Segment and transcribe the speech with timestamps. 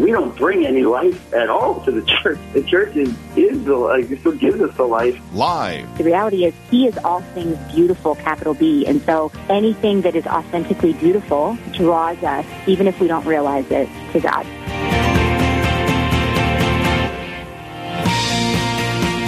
[0.00, 2.38] We don't bring any life at all to the church.
[2.54, 4.10] The church is, is the life.
[4.10, 5.20] It still gives us the life.
[5.34, 5.98] Live.
[5.98, 8.86] The reality is, He is all things beautiful, capital B.
[8.86, 13.90] And so anything that is authentically beautiful draws us, even if we don't realize it,
[14.12, 14.46] to God.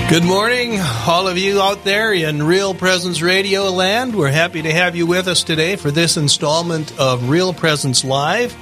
[0.09, 4.15] Good morning, all of you out there in Real Presence Radio land.
[4.15, 8.57] We're happy to have you with us today for this installment of Real Presence Live.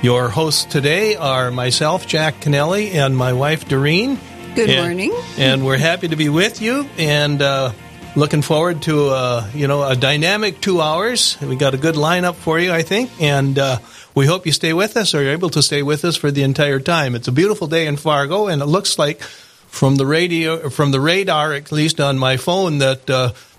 [0.00, 4.18] Your hosts today are myself, Jack Kennelly, and my wife, Doreen.
[4.54, 5.12] Good And- morning.
[5.36, 7.72] And we're happy to be with you and uh,
[8.14, 11.36] looking forward to uh, you know a dynamic two hours.
[11.40, 13.78] We got a good lineup for you, I think, and uh,
[14.14, 16.44] we hope you stay with us or you're able to stay with us for the
[16.44, 17.16] entire time.
[17.16, 21.00] It's a beautiful day in Fargo, and it looks like from the radio, from the
[21.00, 23.10] radar, at least on my phone, that.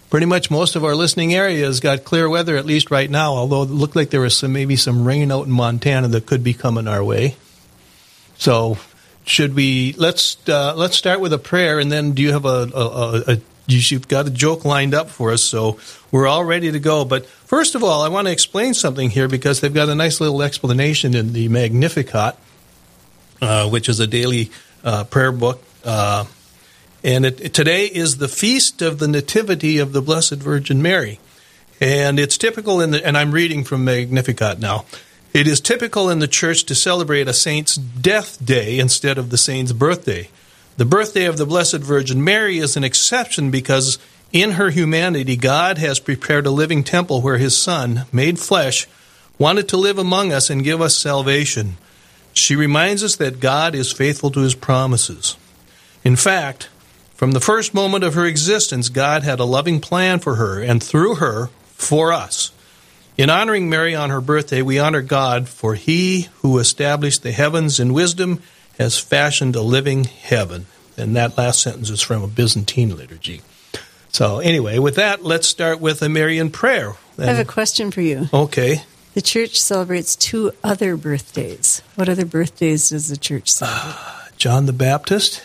[0.09, 3.33] Pretty much most of our listening areas got clear weather, at least right now.
[3.33, 6.43] Although it looked like there was some maybe some rain out in Montana that could
[6.43, 7.35] be coming our way.
[8.37, 8.79] So,
[9.25, 12.69] should we let's uh, let's start with a prayer, and then do you have a,
[12.73, 15.79] a, a, a you've got a joke lined up for us, so
[16.11, 17.05] we're all ready to go.
[17.05, 20.19] But first of all, I want to explain something here because they've got a nice
[20.19, 22.35] little explanation in the Magnificat,
[23.41, 24.51] uh, which is a daily
[24.83, 25.63] uh, prayer book.
[25.83, 26.25] Uh,
[27.03, 31.19] and it, today is the feast of the Nativity of the Blessed Virgin Mary.
[31.81, 34.85] And it's typical in the, and I'm reading from Magnificat now.
[35.33, 39.37] It is typical in the church to celebrate a saint's death day instead of the
[39.37, 40.29] saint's birthday.
[40.77, 43.99] The birthday of the Blessed Virgin Mary is an exception because
[44.31, 48.87] in her humanity, God has prepared a living temple where his Son, made flesh,
[49.37, 51.77] wanted to live among us and give us salvation.
[52.33, 55.37] She reminds us that God is faithful to his promises.
[56.03, 56.69] In fact,
[57.19, 60.81] from the first moment of her existence, God had a loving plan for her and
[60.81, 62.53] through her for us.
[63.17, 67.77] In honoring Mary on her birthday, we honor God, for he who established the heavens
[67.77, 68.41] in wisdom
[68.77, 70.67] has fashioned a living heaven.
[70.95, 73.41] And that last sentence is from a Byzantine liturgy.
[74.13, 76.93] So, anyway, with that, let's start with a Marian prayer.
[77.17, 78.29] I have a question for you.
[78.33, 78.83] okay.
[79.13, 81.81] The church celebrates two other birthdays.
[81.95, 83.93] What other birthdays does the church celebrate?
[83.93, 85.43] Ah, John the Baptist,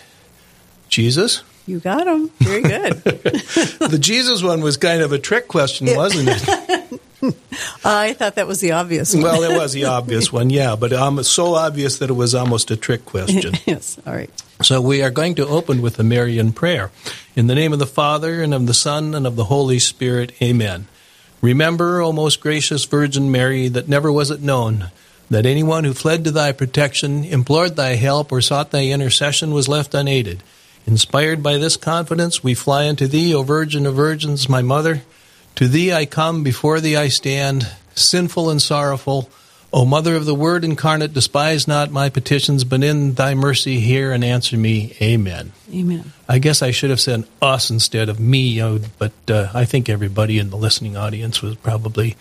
[0.88, 1.42] Jesus.
[1.66, 2.30] You got them.
[2.38, 3.02] Very good.
[3.84, 7.00] The Jesus one was kind of a trick question, wasn't it?
[7.84, 9.22] I thought that was the obvious one.
[9.22, 12.70] Well, it was the obvious one, yeah, but um, so obvious that it was almost
[12.70, 13.54] a trick question.
[13.66, 13.98] yes.
[14.06, 14.30] All right.
[14.62, 16.90] So we are going to open with a Marian prayer.
[17.36, 20.32] In the name of the Father, and of the Son, and of the Holy Spirit,
[20.42, 20.86] amen.
[21.40, 24.90] Remember, O most gracious Virgin Mary, that never was it known
[25.30, 29.68] that anyone who fled to thy protection, implored thy help, or sought thy intercession was
[29.68, 30.42] left unaided.
[30.86, 35.02] Inspired by this confidence, we fly unto thee, O Virgin of Virgins, my Mother.
[35.56, 39.30] To thee I come, before thee I stand, sinful and sorrowful.
[39.72, 44.12] O Mother of the Word incarnate, despise not my petitions, but in thy mercy hear
[44.12, 44.94] and answer me.
[45.00, 45.52] Amen.
[45.72, 46.12] Amen.
[46.28, 48.60] I guess I should have said us instead of me,
[48.98, 52.16] but uh, I think everybody in the listening audience was probably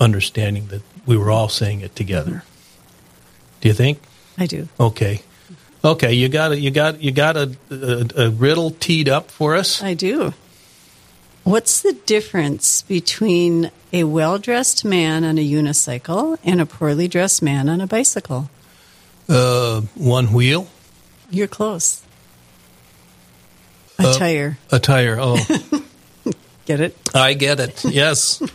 [0.00, 2.42] understanding that we were all saying it together.
[3.60, 4.00] Do you think?
[4.36, 4.68] I do.
[4.80, 5.22] Okay.
[5.84, 9.54] Okay, you got a, you got you got a, a, a riddle teed up for
[9.54, 9.82] us.
[9.82, 10.32] I do.
[11.42, 17.42] What's the difference between a well dressed man on a unicycle and a poorly dressed
[17.42, 18.48] man on a bicycle?
[19.28, 20.68] Uh, one wheel,
[21.30, 22.02] You're close.
[23.98, 24.58] A Uh, tire.
[24.72, 25.18] a tire.
[25.20, 25.36] Oh,
[26.66, 26.96] Get it?
[27.14, 27.84] I get it.
[27.84, 28.42] Yes.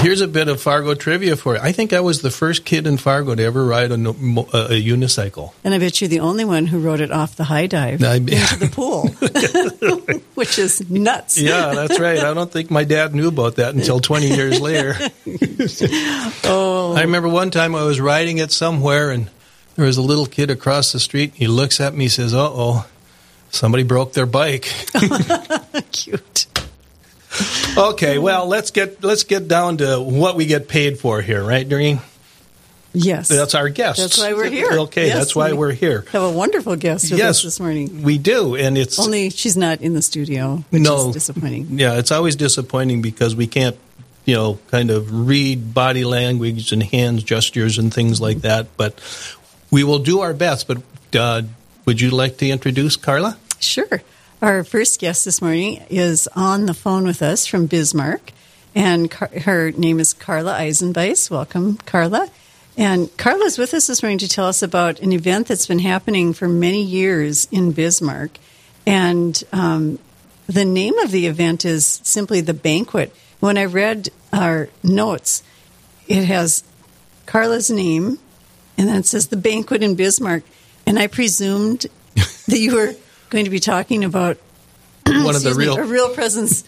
[0.00, 1.60] Here's a bit of Fargo trivia for you.
[1.60, 4.82] I think I was the first kid in Fargo to ever ride a, a, a
[4.82, 5.52] unicycle.
[5.62, 8.14] And I bet you're the only one who rode it off the high dive I-
[8.14, 9.08] into the pool,
[10.34, 11.38] which is nuts.
[11.38, 12.18] Yeah, that's right.
[12.18, 14.94] I don't think my dad knew about that until 20 years later.
[16.44, 19.28] Oh, I remember one time I was riding it somewhere and
[19.76, 21.30] there was a little kid across the street.
[21.30, 22.86] And he looks at me, and says, "Uh oh,
[23.50, 24.72] somebody broke their bike."
[25.92, 26.46] cute.
[27.76, 31.68] Okay, well let's get let's get down to what we get paid for here, right,
[31.68, 32.00] Doreen?
[32.96, 33.26] Yes.
[33.28, 34.00] That's our guests.
[34.00, 34.70] That's why we're here.
[34.82, 36.04] Okay, Yes, that's why we we're here.
[36.12, 38.02] have a wonderful guest with Yes, us this morning.
[38.02, 41.78] We do, and it's Only she's not in the studio, which no is disappointing.
[41.80, 43.76] Yeah, it's always disappointing because we can't,
[44.26, 48.76] you know, kind of read body language and hands gestures and things like that.
[48.76, 48.94] But
[49.72, 50.68] we will do our best.
[50.68, 50.78] But
[51.18, 51.42] uh,
[51.86, 53.36] would you like to introduce Carla?
[53.58, 54.02] Sure.
[54.44, 58.30] Our first guest this morning is on the phone with us from Bismarck,
[58.74, 61.30] and Car- her name is Carla Eisenbeis.
[61.30, 62.28] Welcome, Carla.
[62.76, 66.34] And Carla's with us this morning to tell us about an event that's been happening
[66.34, 68.32] for many years in Bismarck.
[68.84, 69.98] And um,
[70.46, 73.16] the name of the event is simply The Banquet.
[73.40, 75.42] When I read our notes,
[76.06, 76.64] it has
[77.24, 78.18] Carla's name,
[78.76, 80.44] and then it says The Banquet in Bismarck.
[80.84, 82.94] And I presumed that you were
[83.34, 84.38] going to be talking about
[85.06, 86.64] One of the excuse me, a real presence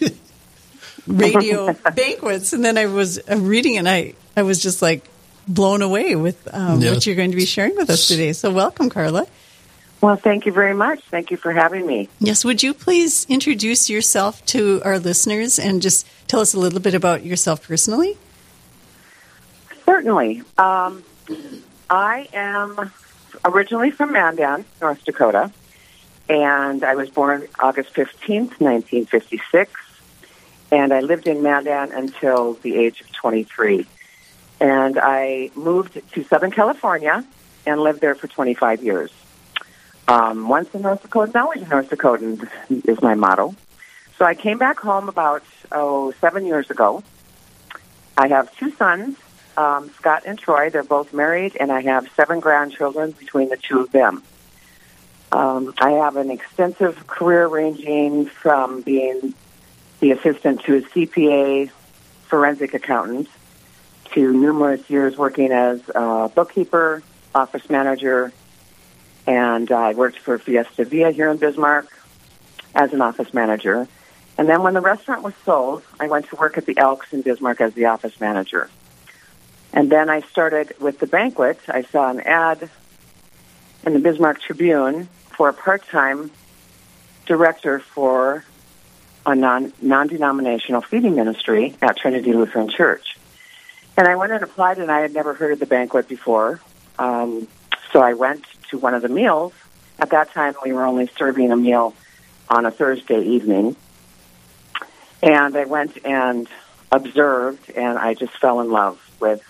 [1.06, 2.52] radio banquets.
[2.52, 5.08] And then I was uh, reading and I, I was just like
[5.48, 6.92] blown away with um, Yeah.
[6.92, 8.32] what you're going to be sharing with us today.
[8.34, 9.26] So welcome, Carla.
[10.02, 11.00] Well, thank you very much.
[11.04, 12.08] Thank you for having me.
[12.18, 16.80] Yes, would you please introduce yourself to our listeners and just tell us a little
[16.80, 18.18] bit about yourself personally?
[19.86, 20.42] Certainly.
[20.58, 21.02] Um,
[21.88, 22.90] I am
[23.44, 25.50] originally from Mandan, North Dakota,
[26.28, 29.72] and I was born August 15th, 1956,
[30.72, 33.86] and I lived in Mandan until the age of 23.
[34.60, 37.24] And I moved to Southern California
[37.66, 39.12] and lived there for 25 years.
[40.08, 43.54] Um, once in North Dakota, always in North Dakota is my motto.
[44.18, 47.02] So I came back home about, oh, seven years ago.
[48.16, 49.16] I have two sons,
[49.56, 50.70] um, Scott and Troy.
[50.70, 54.22] They're both married, and I have seven grandchildren between the two of them.
[55.36, 59.34] Um, I have an extensive career ranging from being
[60.00, 61.70] the assistant to a CPA,
[62.28, 63.28] forensic accountant,
[64.14, 67.02] to numerous years working as a bookkeeper,
[67.34, 68.32] office manager,
[69.26, 71.86] and I worked for Fiesta Villa here in Bismarck
[72.74, 73.86] as an office manager.
[74.38, 77.20] And then when the restaurant was sold, I went to work at the Elks in
[77.20, 78.70] Bismarck as the office manager.
[79.74, 81.60] And then I started with the banquet.
[81.68, 82.70] I saw an ad
[83.84, 86.30] in the Bismarck Tribune for a part-time
[87.26, 88.44] director for
[89.26, 93.18] a non non-denominational feeding ministry at Trinity Lutheran Church.
[93.96, 96.60] And I went and applied, and I had never heard of the banquet before.
[96.98, 97.48] Um,
[97.92, 99.52] so I went to one of the meals.
[99.98, 101.94] At that time, we were only serving a meal
[102.48, 103.76] on a Thursday evening.
[105.22, 106.46] And I went and
[106.92, 109.42] observed, and I just fell in love with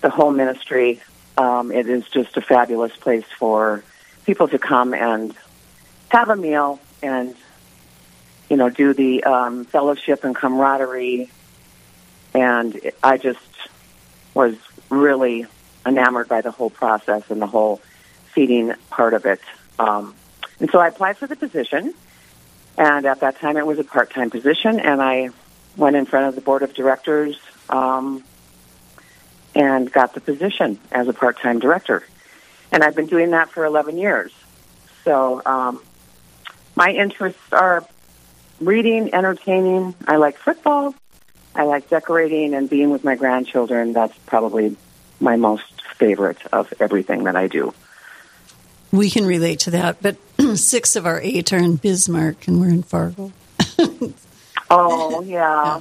[0.00, 1.02] the whole ministry.
[1.36, 3.82] Um, it is just a fabulous place for
[4.26, 5.34] people to come and
[6.08, 7.34] have a meal and,
[8.50, 11.30] you know, do the um, fellowship and camaraderie.
[12.34, 13.38] And I just
[14.34, 14.56] was
[14.90, 15.46] really
[15.86, 17.80] enamored by the whole process and the whole
[18.34, 19.40] feeding part of it.
[19.78, 20.14] Um,
[20.60, 21.94] and so I applied for the position.
[22.76, 25.30] And at that time, it was a part-time position, and I
[25.78, 27.38] went in front of the board of directors
[27.70, 28.22] um,
[29.54, 32.04] and got the position as a part-time director.
[32.72, 34.32] And I've been doing that for 11 years.
[35.04, 35.82] So um,
[36.74, 37.86] my interests are
[38.60, 39.94] reading, entertaining.
[40.06, 40.94] I like football.
[41.54, 43.92] I like decorating and being with my grandchildren.
[43.92, 44.76] That's probably
[45.20, 45.64] my most
[45.96, 47.72] favorite of everything that I do.
[48.92, 50.16] We can relate to that, but
[50.56, 53.32] six of our eight are in Bismarck and we're in Fargo.
[54.70, 55.80] Oh, yeah.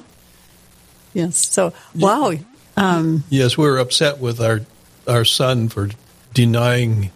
[1.14, 1.38] Yes.
[1.38, 2.34] So, wow.
[2.78, 4.62] Um, Yes, we're upset with our
[5.08, 5.90] our son for
[6.36, 7.10] denying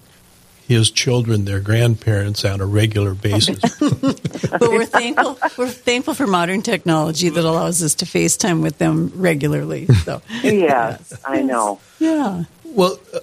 [0.67, 3.59] his children their grandparents on a regular basis.
[3.79, 5.37] but we're thankful.
[5.57, 9.87] We're thankful for modern technology that allows us to FaceTime with them regularly.
[9.87, 11.79] So, Yes, I know.
[11.99, 12.43] yeah.
[12.65, 13.19] well, uh,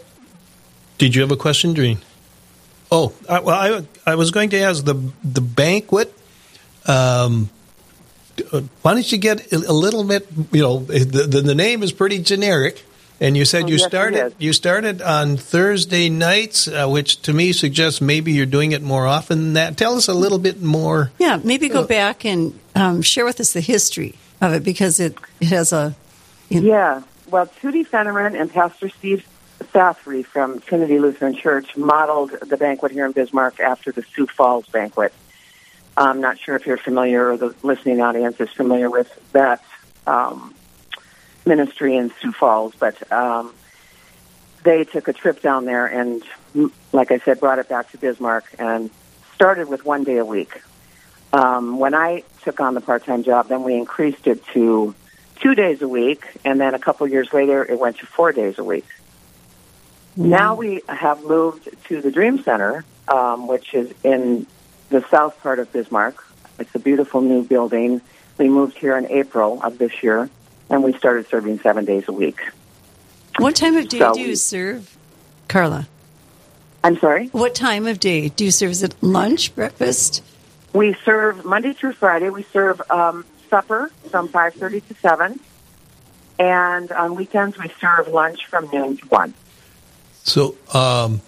[0.99, 1.99] did you have a question, Doreen?
[2.91, 6.13] Oh, I, well, I, I was going to ask the the banquet.
[6.87, 7.51] Um,
[8.53, 10.27] uh, why don't you get a, a little bit?
[10.53, 12.85] You know, the, the the name is pretty generic,
[13.21, 17.33] and you said Oh, you yes, started you started on Thursday nights, uh, which to
[17.33, 19.77] me suggests maybe you're doing it more often than that.
[19.77, 21.11] Tell us a little bit more.
[21.19, 25.17] Yeah, maybe go back and um, share with us the history of it because it,
[25.41, 25.95] it has a.
[26.49, 27.03] Yeah.
[27.29, 29.27] Well, Tootie Fenneman and Pastor Steve
[29.73, 34.67] Sathry from Trinity Lutheran Church modeled the banquet here in Bismarck after the Sioux Falls
[34.67, 35.13] banquet.
[35.97, 39.65] I'm not sure if you're familiar or the listening audience is familiar with that
[40.07, 40.55] um,
[41.47, 43.55] ministry in Sioux Falls, but um,
[44.65, 46.23] they took a trip down there and,
[46.93, 48.91] like I said, brought it back to Bismarck and
[49.35, 50.61] started with one day a week.
[51.33, 54.95] Um, when I took on the part-time job, then we increased it to
[55.37, 58.59] two days a week, and then a couple years later, it went to four days
[58.59, 58.87] a week.
[60.17, 64.47] Now we have moved to the Dream Center, um, which is in
[64.89, 66.25] the south part of Bismarck.
[66.59, 68.01] It's a beautiful new building.
[68.39, 70.31] We moved here in April of this year,
[70.71, 72.41] and we started serving seven days a week.
[73.39, 74.97] What time of day So do you we- serve,
[75.49, 75.87] Carla?
[76.83, 77.29] I'm sorry?
[77.29, 78.71] What time of day do you serve?
[78.71, 80.23] Is it lunch, breakfast?
[80.73, 82.31] We serve Monday through Friday.
[82.31, 85.41] We serve um, supper from 5.30 to 7,
[86.39, 89.35] and on weekends we serve lunch from noon to 1.
[90.23, 91.23] So, um,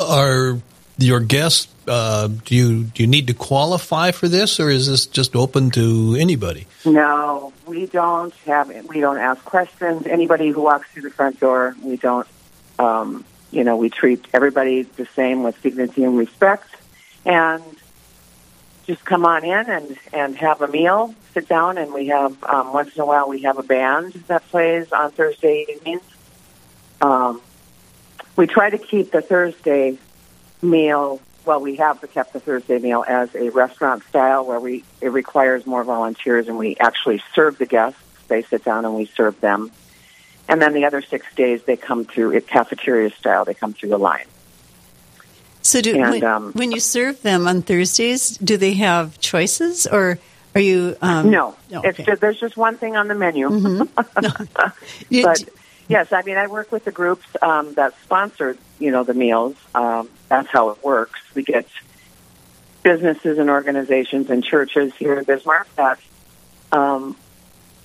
[0.00, 0.58] are
[0.96, 1.68] your guests?
[1.88, 5.70] Uh, do you do you need to qualify for this, or is this just open
[5.72, 6.66] to anybody?
[6.84, 8.68] No, we don't have.
[8.88, 10.06] We don't ask questions.
[10.06, 12.26] Anybody who walks through the front door, we don't.
[12.78, 16.68] Um, you know, we treat everybody the same with dignity and respect,
[17.24, 17.62] and
[18.86, 22.72] just come on in and and have a meal, sit down, and we have um,
[22.72, 26.02] once in a while we have a band that plays on Thursday evenings.
[27.00, 27.40] Um,
[28.36, 29.98] we try to keep the Thursday
[30.62, 31.20] meal.
[31.48, 35.08] Well, we have the kept the Thursday meal as a restaurant style, where we it
[35.08, 37.98] requires more volunteers, and we actually serve the guests.
[38.28, 39.70] They sit down and we serve them,
[40.46, 43.46] and then the other six days they come through it cafeteria style.
[43.46, 44.26] They come through the line.
[45.62, 49.86] So, do And, when, um, when you serve them on Thursdays, do they have choices,
[49.86, 50.18] or
[50.54, 50.98] are you?
[51.00, 52.10] Um, No, no, it's okay.
[52.10, 53.48] just, there's just one thing on the menu.
[55.08, 55.48] You- but
[55.88, 59.56] yes, I mean, I work with the groups um, that sponsor, you know, the meals.
[59.74, 61.20] Um, that's how it works.
[61.34, 61.66] We get
[62.82, 65.98] businesses and organizations and churches here in Bismarck that
[66.72, 67.16] um,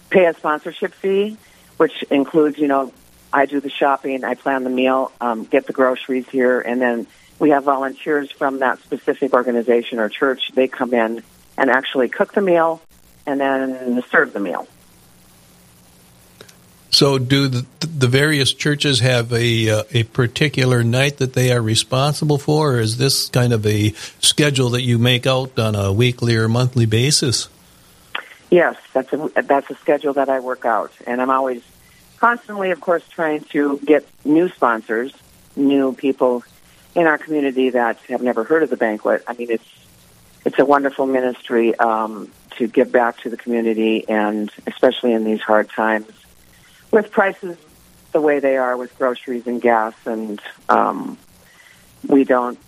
[0.09, 1.37] pay a sponsorship fee,
[1.77, 2.93] which includes, you know,
[3.31, 7.07] I do the shopping, I plan the meal, um, get the groceries here, and then
[7.39, 10.51] we have volunteers from that specific organization or church.
[10.53, 11.23] They come in
[11.57, 12.81] and actually cook the meal
[13.25, 14.67] and then serve the meal.
[16.93, 21.59] So, do the, the various churches have a uh, a particular night that they are
[21.59, 25.91] responsible for, or is this kind of a schedule that you make out on a
[25.91, 27.49] weekly or monthly basis?
[28.51, 31.63] Yes, that's a that's a schedule that I work out, and I'm always
[32.19, 35.15] constantly, of course, trying to get new sponsors,
[35.55, 36.43] new people
[36.93, 39.23] in our community that have never heard of the banquet.
[39.27, 39.67] I mean, it's
[40.45, 45.41] it's a wonderful ministry um, to give back to the community, and especially in these
[45.41, 46.05] hard times,
[46.93, 47.57] with prices
[48.11, 51.17] the way they are with groceries and gas, and um,
[52.07, 52.59] we don't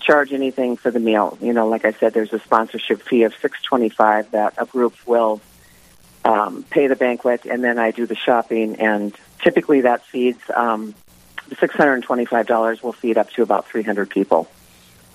[0.00, 1.38] charge anything for the meal.
[1.40, 4.66] You know, like I said, there's a sponsorship fee of six twenty five that a
[4.66, 5.40] group will
[6.24, 10.94] um, pay the banquet, and then I do the shopping, and typically that feeds um,
[11.60, 14.48] six hundred and twenty five dollars will feed up to about three hundred people.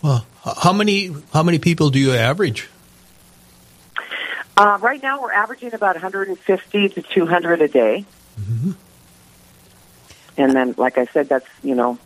[0.02, 2.70] Well, how many how many people do you average?
[4.56, 8.06] Uh, right now, we're averaging about 150 to 200 a day.
[10.38, 11.98] And then, like I said, that's, you know,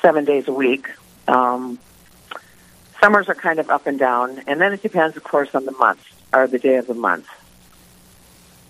[0.00, 0.88] seven days a week.
[1.28, 1.78] Um,
[3.00, 4.42] summers are kind of up and down.
[4.46, 7.26] And then it depends, of course, on the month or the day of the month.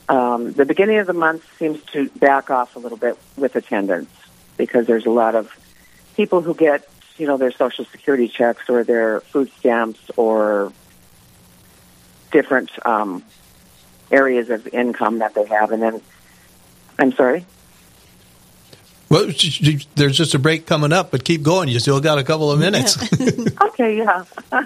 [0.08, 4.10] Um, the beginning of the month seems to back off a little bit with attendance
[4.56, 5.50] because there's a lot of
[6.16, 10.72] people who get, you know, their social security checks or their food stamps or
[12.32, 13.22] different um,
[14.10, 15.70] areas of income that they have.
[15.70, 16.00] And then,
[16.98, 17.46] I'm sorry?
[19.08, 21.68] Well, j- j- there's just a break coming up, but keep going.
[21.68, 22.96] You still got a couple of minutes.
[23.62, 24.24] okay, yeah.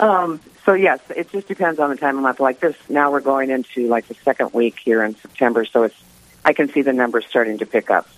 [0.00, 2.40] um, so yes, it just depends on the time of month.
[2.40, 5.96] Like this, now we're going into like the second week here in September, so it's
[6.44, 8.08] I can see the numbers starting to pick up.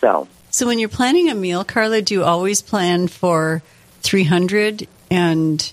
[0.00, 3.62] So So when you're planning a meal, Carla, do you always plan for
[4.00, 5.72] 300 and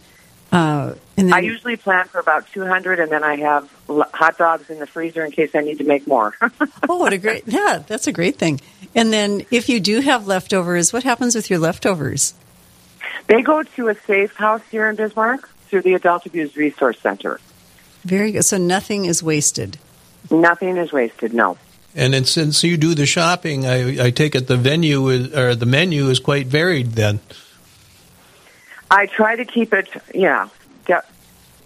[0.53, 3.69] uh, and then I usually plan for about 200, and then I have
[4.13, 6.35] hot dogs in the freezer in case I need to make more.
[6.89, 8.61] oh, what a great yeah, that's a great thing.
[8.95, 12.35] And then if you do have leftovers, what happens with your leftovers?
[13.27, 17.39] they go to a safe house here in Bismarck through the Adult Abuse Resource Center.
[18.03, 18.43] Very good.
[18.43, 19.77] So nothing is wasted.
[20.29, 21.33] Nothing is wasted.
[21.33, 21.57] No.
[21.95, 25.55] and then since you do the shopping, I, I take it the venue is, or
[25.55, 26.91] the menu is quite varied.
[26.91, 27.19] Then,
[28.93, 30.49] I try to keep it, yeah,
[30.85, 31.09] get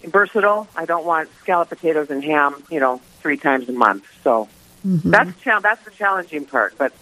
[0.04, 0.68] versatile.
[0.76, 4.06] I don't want scalloped potatoes and ham, you know, three times a month.
[4.24, 4.48] So
[4.86, 6.78] that's chal- that's the challenging part.
[6.78, 6.94] But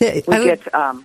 [0.00, 1.04] we would- get um,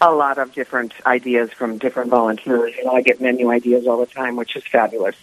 [0.00, 2.74] a lot of different ideas from different volunteers.
[2.76, 5.14] You know, I get menu ideas all the time, which is fabulous.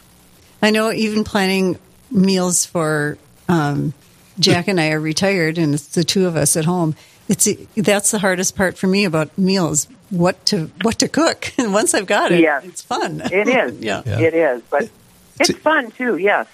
[0.62, 1.78] I know even planning
[2.10, 3.18] meals for
[3.50, 3.94] um,
[4.40, 6.96] Jack and I are retired, and it's the two of us at home.
[7.28, 9.88] It's that's the hardest part for me about meals.
[10.14, 12.64] What to what to cook, and once I've got it, Yes.
[12.66, 13.20] it's fun.
[13.32, 14.04] It is, yeah.
[14.06, 14.20] Yeah.
[14.20, 14.90] it is, but
[15.40, 16.18] it's fun too.
[16.18, 16.46] Yes.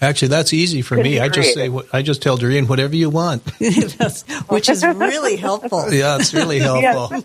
[0.00, 1.20] actually, that's easy for me.
[1.20, 3.42] I just say, I just tell Doreen whatever you want.
[4.48, 5.92] Which is really helpful.
[5.92, 7.22] yeah, it's really helpful.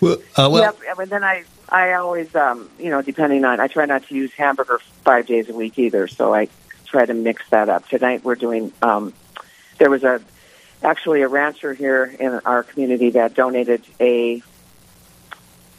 [0.00, 0.98] well, uh, well, yep.
[0.98, 4.32] And then I, I always, um, you know, depending on, I try not to use
[4.32, 6.08] hamburger five days a week either.
[6.08, 6.48] So I
[6.86, 7.88] try to mix that up.
[7.88, 8.72] Tonight we're doing.
[8.82, 9.12] Um,
[9.78, 10.20] there was a
[10.84, 14.42] actually a rancher here in our community that donated a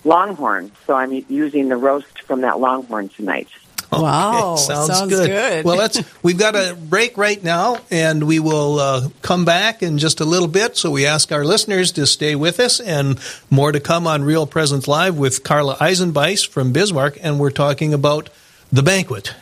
[0.03, 0.71] longhorn.
[0.85, 3.49] So I'm using the roast from that longhorn tonight.
[3.91, 5.63] Wow, Okay, sounds good.
[5.63, 6.01] Well, let's.
[6.23, 10.25] We've got a break right now, and we will uh, come back in just a
[10.25, 10.75] little bit.
[10.75, 13.19] So we ask our listeners to stay with us, and
[13.49, 17.93] more to come on Real Presence Live with Carla Eisenbeis from Bismarck, and we're talking
[17.93, 18.29] about
[18.71, 19.33] the banquet.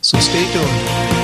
[0.00, 1.23] So stay tuned.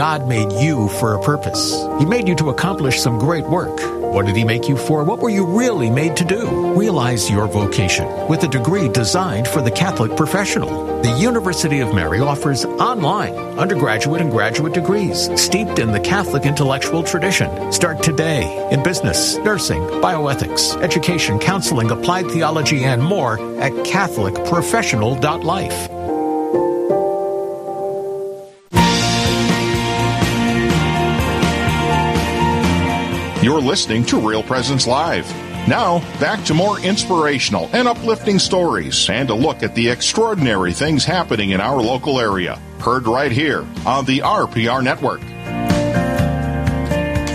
[0.00, 1.74] God made you for a purpose.
[1.98, 3.78] He made you to accomplish some great work.
[4.14, 5.04] What did He make you for?
[5.04, 6.72] What were you really made to do?
[6.72, 11.02] Realize your vocation with a degree designed for the Catholic professional.
[11.02, 17.02] The University of Mary offers online undergraduate and graduate degrees steeped in the Catholic intellectual
[17.02, 17.70] tradition.
[17.70, 25.99] Start today in business, nursing, bioethics, education, counseling, applied theology, and more at CatholicProfessional.life.
[33.42, 35.26] You're listening to Real Presence Live.
[35.66, 41.06] Now, back to more inspirational and uplifting stories and a look at the extraordinary things
[41.06, 42.56] happening in our local area.
[42.80, 45.22] Heard right here on the RPR Network.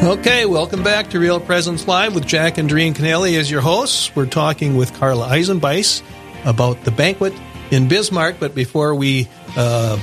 [0.04, 4.16] Okay, welcome back to Real Presence Live with Jack and Doreen Kennelly as your hosts.
[4.16, 6.04] We're talking with Carla Eisenbeis
[6.46, 7.34] about the banquet
[7.72, 9.98] in Bismarck, but before we uh,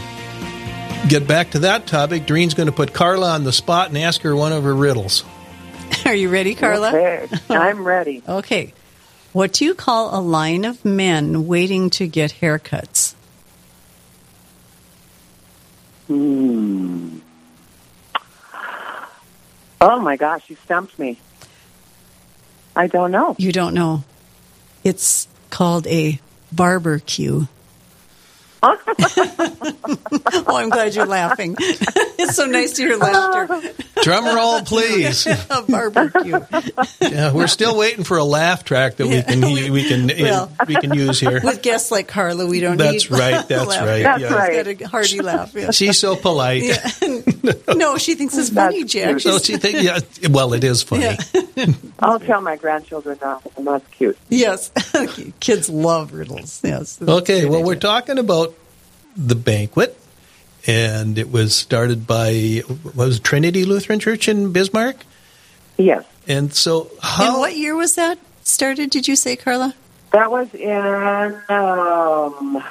[1.09, 4.23] get back to that topic, Doreen's going to put Carla on the spot and ask
[4.23, 5.25] her one of her riddles.
[6.07, 6.89] Are you ready, Carla?
[6.89, 7.29] Okay.
[7.51, 8.23] I'm ready.
[8.29, 8.73] Okay.
[9.33, 13.15] What do you call a line of men waiting to get haircuts?
[16.07, 17.19] Hmm.
[19.81, 21.19] Oh my gosh, you stumped me.
[22.77, 23.35] I don't know.
[23.39, 24.05] You don't know.
[24.85, 26.21] It's called a
[26.53, 27.47] barbecue.
[28.65, 31.57] oh, I'm glad you're laughing.
[31.59, 33.73] it's so nice to hear laughter.
[34.03, 35.27] Drum roll, please.
[35.27, 36.39] a barbecue.
[37.01, 39.41] Yeah, we're still waiting for a laugh track that we can
[39.73, 41.41] we can Well, we can use here.
[41.43, 43.87] With guests like Carla, we don't That's need right, that's laugh.
[43.87, 44.35] right, That's yeah.
[44.35, 44.67] right.
[44.67, 45.55] She's got a hearty laugh.
[45.55, 45.71] Yeah.
[45.73, 46.63] She's so polite.
[47.75, 49.21] no, she thinks it's funny, That's Jack.
[49.21, 49.99] So she think, yeah,
[50.31, 51.17] well, it is funny.
[51.57, 51.67] Yeah.
[51.99, 53.41] I'll tell my grandchildren that.
[53.57, 54.19] And that's cute.
[54.29, 54.71] yes.
[55.41, 56.61] Kids love riddles.
[56.65, 57.01] Yes.
[57.03, 58.52] Okay, well, we're talking about
[59.17, 59.99] the banquet,
[60.67, 62.63] and it was started by
[62.95, 64.97] was Trinity Lutheran Church in Bismarck,
[65.79, 66.05] Yes.
[66.27, 69.75] and so how And what year was that started, did you say, Carla?
[70.13, 72.63] That was in, um,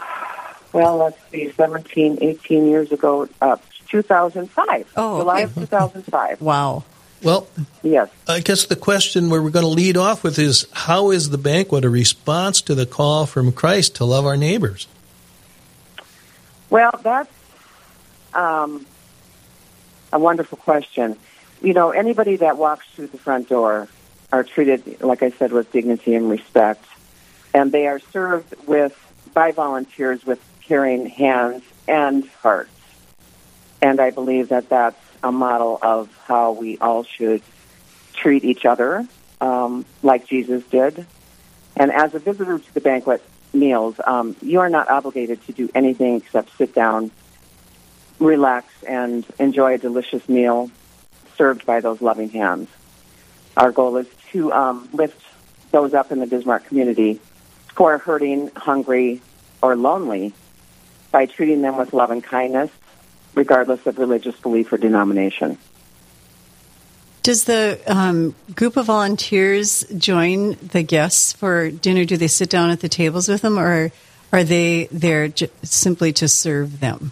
[0.74, 3.58] well, let's see, 17, 18 years ago, uh,
[3.90, 4.92] 2005.
[4.96, 5.44] Oh, July okay.
[5.44, 6.42] of 2005.
[6.42, 6.84] Wow.
[7.24, 7.48] well.
[7.84, 8.10] Yes.
[8.28, 11.38] I guess the question where we're going to lead off with is how is the
[11.38, 14.88] banquet a response to the call from Christ to love our neighbors?
[16.72, 17.32] Well, that's
[18.34, 18.86] um,
[20.14, 21.18] a wonderful question.
[21.62, 23.90] You know, anybody that walks through the front door
[24.32, 26.86] are treated, like I said, with dignity and respect,
[27.54, 28.98] and they are served with
[29.34, 32.72] by volunteers with caring hands and hearts.
[33.82, 37.42] And I believe that that's a model of how we all should
[38.14, 39.06] treat each other,
[39.42, 41.06] um, like Jesus did.
[41.76, 43.22] And as a visitor to the banquet,
[43.54, 43.96] meals.
[44.06, 47.12] Um, you are not obligated to do anything except sit down,
[48.20, 50.72] relax, and enjoy a delicious meal
[51.38, 52.70] served by those loving hands.
[53.58, 55.22] Our goal is to um, lift
[55.72, 57.20] those up in the Bismarck community
[57.76, 59.22] who are hurting, hungry,
[59.62, 60.34] or lonely
[61.12, 62.72] by treating them with love and kindness,
[63.36, 65.58] regardless of religious belief or denomination.
[67.24, 72.04] Does the um, group of volunteers join the guests for dinner?
[72.04, 73.92] Do they sit down at the tables with them, or
[74.34, 77.12] are they there j- simply to serve them?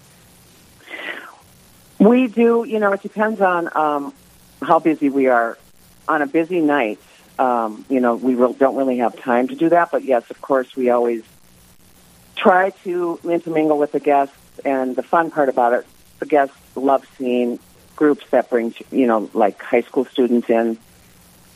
[2.00, 4.14] We do, you know, it depends on um,
[4.62, 5.58] how busy we are.
[6.08, 6.98] On a busy night,
[7.38, 10.42] um, you know, we re- don't really have time to do that, but yes, of
[10.42, 11.24] course, we always
[12.36, 14.36] try to intermingle with the guests.
[14.66, 15.86] And the fun part about it,
[16.18, 17.60] the guests love seeing
[18.00, 20.78] groups that bring, you know, like high school students in.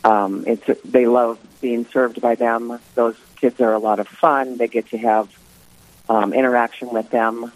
[0.03, 2.77] Um, it's they love being served by them.
[2.95, 4.57] Those kids are a lot of fun.
[4.57, 5.29] They get to have
[6.09, 7.49] um, interaction with them.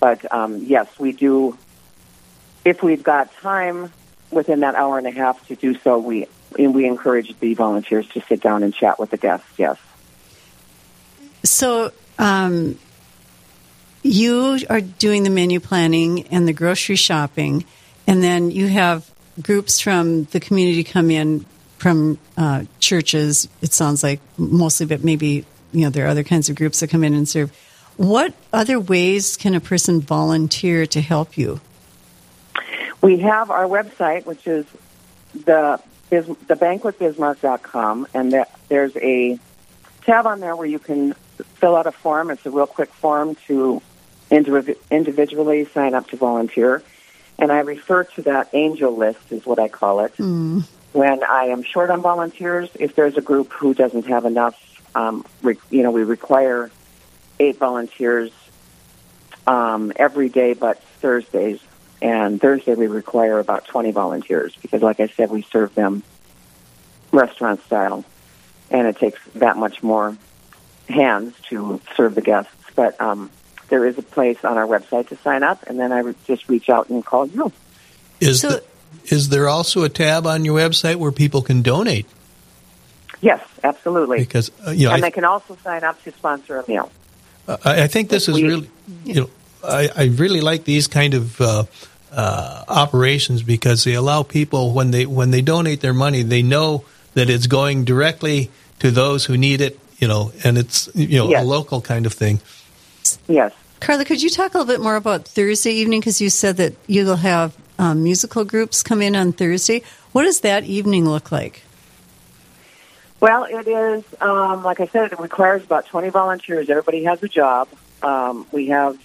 [0.00, 1.58] But um, yes, we do.
[2.64, 3.92] If we've got time
[4.30, 8.22] within that hour and a half to do so, we we encourage the volunteers to
[8.22, 9.46] sit down and chat with the guests.
[9.58, 9.76] Yes.
[11.42, 12.78] So um,
[14.02, 17.66] you are doing the menu planning and the grocery shopping,
[18.06, 21.44] and then you have groups from the community come in
[21.78, 23.48] from uh, churches.
[23.60, 26.88] It sounds like mostly, but maybe you know there are other kinds of groups that
[26.88, 27.50] come in and serve.
[27.96, 31.60] What other ways can a person volunteer to help you?
[33.00, 34.66] We have our website, which is
[35.44, 39.38] the is the banquetbismarck.com, and that there's a
[40.02, 41.12] tab on there where you can
[41.56, 42.30] fill out a form.
[42.30, 43.82] It's a real quick form to
[44.30, 46.82] indiv- individually sign up to volunteer.
[47.38, 50.16] And I refer to that angel list, is what I call it.
[50.16, 50.64] Mm.
[50.92, 54.56] When I am short on volunteers, if there's a group who doesn't have enough,
[54.94, 56.70] um, re- you know, we require
[57.40, 58.30] eight volunteers
[59.46, 61.60] um, every day but Thursdays.
[62.00, 66.02] And Thursday we require about 20 volunteers because, like I said, we serve them
[67.12, 68.04] restaurant style.
[68.70, 70.16] And it takes that much more
[70.88, 72.52] hands to serve the guests.
[72.74, 73.30] But um,
[73.68, 76.48] there is a place on our website to sign up, and then I re- just
[76.48, 77.52] reach out and call you.
[78.20, 78.62] Is the,
[79.06, 82.06] is there also a tab on your website where people can donate?
[83.20, 84.18] Yes, absolutely.
[84.18, 86.90] Because uh, you know, and I, they can also sign up to sponsor a meal.
[87.48, 88.70] I, I think this is We- really,
[89.04, 89.30] you know,
[89.62, 91.64] I, I really like these kind of uh,
[92.12, 96.84] uh, operations because they allow people when they when they donate their money, they know
[97.14, 98.50] that it's going directly
[98.80, 99.78] to those who need it.
[99.98, 101.42] You know, and it's you know Yes.
[101.42, 102.40] a local kind of thing.
[103.28, 103.52] Yes.
[103.80, 106.00] Carla, could you talk a little bit more about Thursday evening?
[106.00, 109.82] Because you said that you'll have um, musical groups come in on Thursday.
[110.12, 111.62] What does that evening look like?
[113.20, 116.68] Well, it is, um, like I said, it requires about 20 volunteers.
[116.68, 117.68] Everybody has a job.
[118.02, 118.98] Um, we have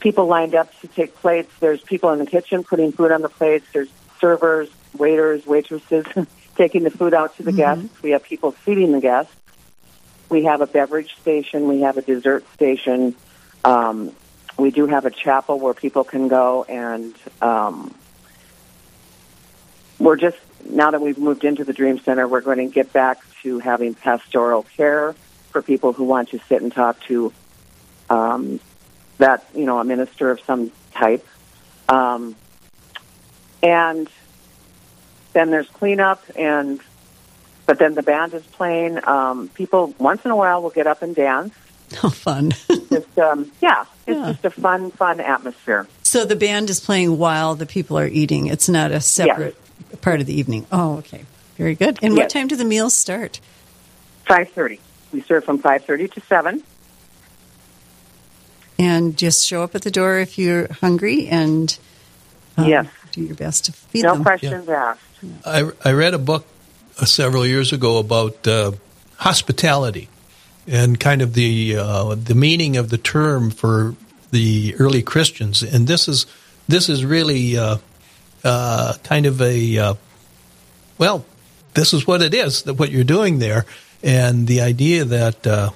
[0.00, 1.52] people lined up to take plates.
[1.60, 3.66] There's people in the kitchen putting food on the plates.
[3.72, 3.88] There's
[4.20, 6.06] servers, waiters, waitresses
[6.56, 8.02] taking the food out to the guests.
[8.02, 9.34] We have people feeding the guests.
[10.28, 11.68] We have a beverage station.
[11.68, 13.14] We have a dessert station.
[13.64, 14.12] Um,
[14.58, 17.94] we do have a chapel where people can go and um,
[19.98, 23.18] we're just now that we've moved into the Dream Center, we're going to get back
[23.42, 25.14] to having pastoral care
[25.50, 27.32] for people who want to sit and talk to
[28.10, 28.60] um,
[29.18, 31.26] that you know a minister of some type,
[31.88, 32.34] um,
[33.62, 34.08] and
[35.32, 36.80] then there's cleanup and.
[37.66, 39.04] But then the band is playing.
[39.06, 41.52] Um, people once in a while will get up and dance.
[42.02, 42.50] Oh, fun.
[42.90, 44.32] Just um, yeah, it's Yeah.
[44.32, 45.86] just a fun, fun atmosphere.
[46.02, 48.46] So the band is playing while the people are eating.
[48.48, 49.56] It's not a separate
[50.00, 50.66] part of the evening.
[50.72, 51.24] Oh, okay.
[51.56, 52.00] Very good.
[52.02, 53.38] And what time do the meals start?
[54.24, 54.80] Five thirty.
[55.12, 56.64] We serve from five thirty to seven.
[58.78, 61.78] And just show up at the door if you're hungry and
[62.56, 62.86] um, Yes.
[63.12, 64.24] do your best to feed no them.
[64.24, 65.00] questions asked.
[65.44, 66.46] I, I read a book
[67.04, 68.72] several years ago about uh,
[69.16, 70.08] hospitality
[70.66, 73.94] and kind of the uh, the meaning of the term for
[74.30, 76.26] the early Christians, and this is
[76.68, 77.76] this is really uh,
[78.44, 79.94] uh, kind of a uh,
[80.98, 81.24] well,
[81.74, 83.64] this is what it is that what you're doing there,
[84.02, 85.70] and the idea that uh,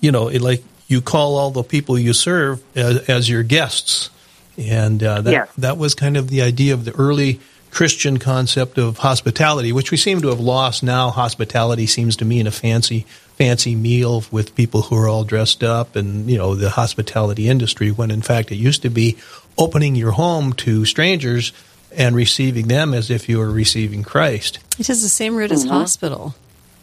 [0.00, 4.10] you know, it, like you call all the people you serve as, as your guests,
[4.58, 5.48] and uh, that Yes.
[5.58, 7.40] that was kind of the idea of the early
[7.74, 11.10] Christian concept of hospitality, which we seem to have lost now.
[11.10, 13.04] Hospitality seems to mean a fancy
[13.36, 17.90] fancy meal with people who are all dressed up, and you know the hospitality industry.
[17.90, 19.18] When in fact it used to be
[19.58, 21.52] opening your home to strangers
[21.96, 24.60] and receiving them as if you were receiving Christ.
[24.78, 25.74] It has the same root as mm-hmm.
[25.74, 26.34] hospital.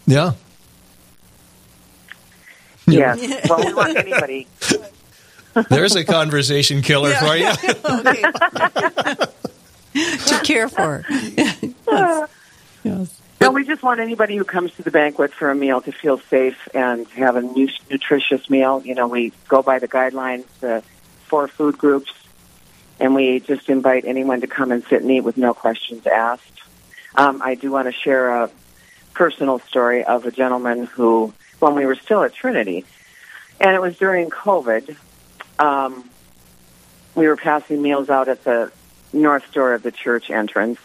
[0.05, 0.33] Yeah.
[2.87, 3.49] Yes.
[3.49, 4.47] Well, we want anybody.
[5.69, 7.51] There's a conversation killer for you.
[10.27, 11.05] to care for.
[12.83, 13.21] yes.
[13.41, 16.19] No, we just want anybody who comes to the banquet for a meal to feel
[16.19, 18.83] safe and have a nu- nutritious meal.
[18.85, 20.83] You know, we go by the guidelines, the
[21.25, 22.13] four food groups,
[22.99, 26.61] and we just invite anyone to come and sit and eat with no questions asked.
[27.15, 28.51] Um, I do want to share a
[29.15, 32.85] personal story of a gentleman who, when we were still at Trinity,
[33.59, 34.95] and it was during COVID,
[35.57, 36.07] um,
[37.15, 38.71] we were passing meals out at the
[39.13, 40.79] north door of the church entrance.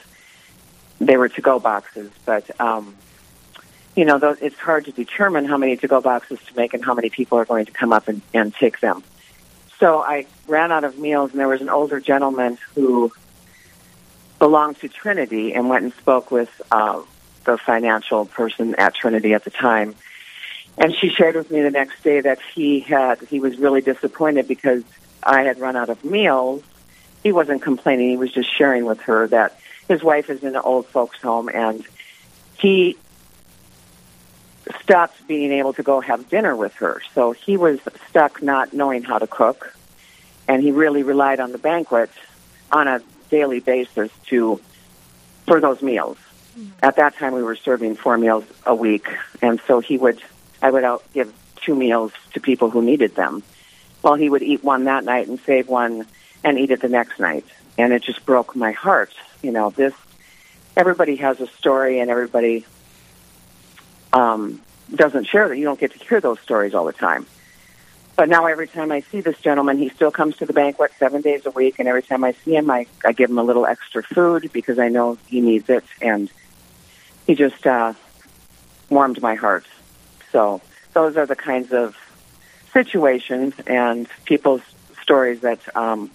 [0.98, 2.96] They were to-go boxes, but um,
[3.94, 6.94] you know, those, it's hard to determine how many to-go boxes to make and how
[6.94, 9.02] many people are going to come up and, and take them.
[9.78, 13.12] So I ran out of meals, and there was an older gentleman who
[14.38, 17.02] belonged to Trinity and went and spoke with uh,
[17.44, 19.94] the financial person at Trinity at the time.
[20.78, 24.46] And she shared with me the next day that he had he was really disappointed
[24.46, 24.82] because
[25.22, 26.62] I had run out of meals.
[27.22, 30.56] He wasn't complaining; he was just sharing with her that his wife is in an
[30.56, 31.84] old folks' home, and
[32.58, 32.96] he
[34.82, 37.00] stopped being able to go have dinner with her.
[37.14, 39.74] So he was stuck not knowing how to cook,
[40.48, 42.10] and he really relied on the banquet
[42.70, 43.00] on a
[43.30, 44.60] daily basis to
[45.46, 46.18] for those meals.
[46.82, 49.08] At that time, we were serving four meals a week,
[49.42, 50.20] and so he would
[50.62, 53.42] I would out give two meals to people who needed them.
[54.02, 56.06] Well, he would eat one that night and save one
[56.46, 57.44] and eat it the next night,
[57.76, 59.12] and it just broke my heart.
[59.42, 59.92] You know, this
[60.76, 62.64] everybody has a story, and everybody
[64.12, 64.62] um,
[64.94, 65.58] doesn't share that.
[65.58, 67.26] You don't get to hear those stories all the time.
[68.14, 71.20] But now every time I see this gentleman, he still comes to the banquet seven
[71.20, 73.66] days a week, and every time I see him, I, I give him a little
[73.66, 76.30] extra food because I know he needs it, and
[77.26, 77.92] he just uh,
[78.88, 79.66] warmed my heart.
[80.30, 80.60] So
[80.94, 81.96] those are the kinds of
[82.72, 84.62] situations and people's
[85.02, 86.10] stories that um,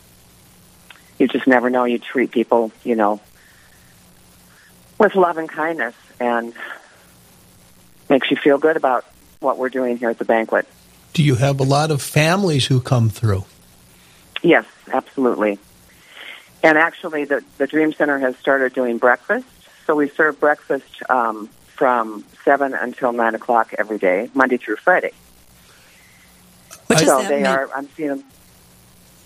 [1.21, 1.85] you just never know.
[1.85, 3.21] You treat people, you know,
[4.97, 6.53] with love and kindness, and
[8.09, 9.05] makes you feel good about
[9.39, 10.67] what we're doing here at the banquet.
[11.13, 13.45] Do you have a lot of families who come through?
[14.41, 15.59] Yes, absolutely.
[16.63, 19.47] And actually, the, the Dream Center has started doing breakfast.
[19.85, 25.11] So we serve breakfast um, from 7 until 9 o'clock every day, Monday through Friday.
[26.87, 27.45] What does so that they mean?
[27.45, 28.23] are, I'm seeing them.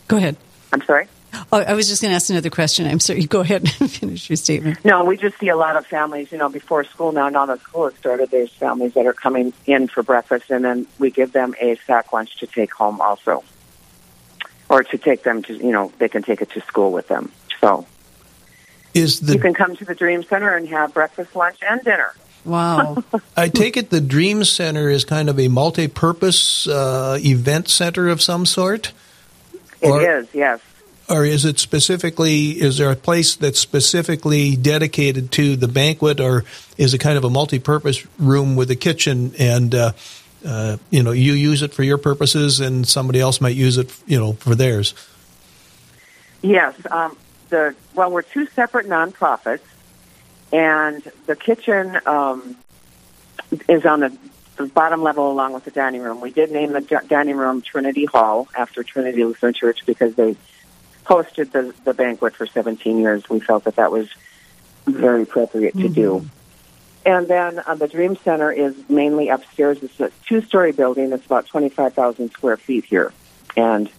[0.07, 0.37] Go ahead.
[0.71, 1.07] I'm sorry?
[1.51, 2.87] Oh, I was just going to ask another question.
[2.87, 3.23] I'm sorry.
[3.25, 4.83] Go ahead and finish your statement.
[4.83, 7.61] No, we just see a lot of families, you know, before school now, now that
[7.61, 11.31] school has started, there's families that are coming in for breakfast, and then we give
[11.31, 13.43] them a sack lunch to take home also.
[14.69, 17.31] Or to take them to, you know, they can take it to school with them.
[17.61, 17.85] So
[18.95, 22.11] Is the you can come to the Dream Center and have breakfast, lunch, and dinner.
[22.43, 23.03] Wow.
[23.37, 28.21] I take it the Dream Center is kind of a multi-purpose uh, event center of
[28.21, 28.91] some sort,
[29.81, 30.59] It Or- is, yes.
[31.09, 32.51] Or is it specifically?
[32.51, 36.43] Is there a place that's specifically dedicated to the banquet, or
[36.77, 39.73] is it kind of a multi-purpose room with a kitchen and?
[39.73, 39.91] Uh,
[40.45, 43.91] uh, you know, you use it for your purposes, and somebody else might use it,
[44.05, 44.93] you know, for theirs.
[46.43, 46.75] Yes.
[46.91, 47.17] Um,
[47.49, 49.63] the well, we're two separate nonprofits,
[50.53, 52.55] and the kitchen um,
[53.67, 54.17] is on the,
[54.57, 56.21] the bottom level along with the dining room.
[56.21, 60.35] We did name the dining room Trinity Hall after Trinity Lutheran Church because they
[61.05, 63.29] hosted the, the banquet for 17 years.
[63.29, 64.09] We felt that that was
[64.85, 66.25] very appropriate to do.
[67.05, 69.77] And then uh, the Dream Center is mainly upstairs.
[69.83, 71.11] It's a two-story building.
[71.11, 73.13] It's about 25,000 square feet here.
[73.55, 73.89] And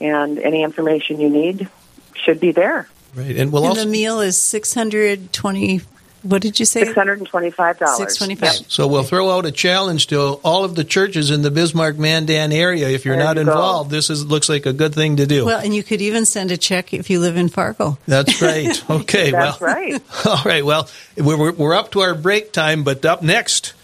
[0.00, 1.68] and any information you need
[2.14, 2.88] should be there.
[3.14, 3.36] Right.
[3.36, 5.80] And we'll and also the meal is 620
[6.22, 6.80] What did you say?
[6.84, 7.98] Six hundred and twenty-five dollars.
[7.98, 8.70] Six twenty-five.
[8.70, 12.50] So we'll throw out a challenge to all of the churches in the Bismarck Mandan
[12.52, 12.88] area.
[12.88, 13.50] If you're There not you go.
[13.52, 15.44] involved, this is looks like a good thing to do.
[15.44, 17.98] Well, and you could even send a check if you live in Fargo.
[18.06, 18.82] That's right.
[18.90, 19.30] Okay.
[19.30, 20.02] That's well, right.
[20.26, 20.64] All right.
[20.64, 23.74] Well, we're, we're up to our break time, but up next,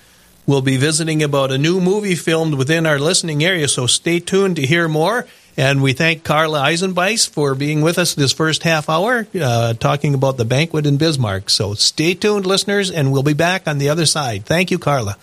[0.46, 3.68] we'll be visiting about a new movie filmed within our listening area.
[3.68, 5.26] So stay tuned to hear more.
[5.56, 10.14] And we thank Carla Eisenbeis for being with us this first half hour, uh, talking
[10.14, 11.50] about the banquet in Bismarck.
[11.50, 14.46] So stay tuned, listeners, and we'll be back on the other side.
[14.46, 15.16] Thank you, Carla.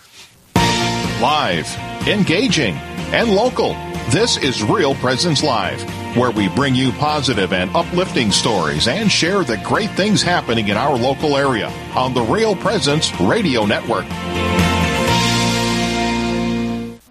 [1.21, 1.67] Live,
[2.07, 2.75] engaging,
[3.11, 3.73] and local.
[4.11, 5.81] This is Real Presence Live,
[6.15, 10.77] where we bring you positive and uplifting stories and share the great things happening in
[10.77, 14.05] our local area on the Real Presence Radio Network.